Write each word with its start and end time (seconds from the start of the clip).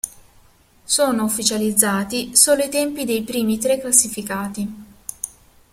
Sono 0.83 1.25
ufficializzati 1.25 2.35
solo 2.35 2.63
i 2.63 2.69
tempi 2.69 3.05
dei 3.05 3.21
primi 3.21 3.59
tre 3.59 3.79
classificati. 3.79 4.67